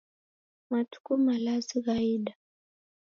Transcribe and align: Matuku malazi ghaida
Matuku 0.69 1.13
malazi 1.25 1.77
ghaida 1.85 2.33